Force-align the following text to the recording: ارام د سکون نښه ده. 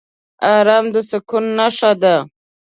ارام 0.55 0.85
د 0.93 0.95
سکون 1.09 1.45
نښه 1.57 1.91
ده. 2.01 2.15